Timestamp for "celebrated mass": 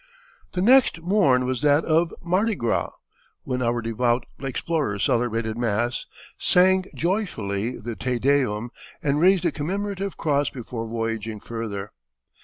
5.03-6.07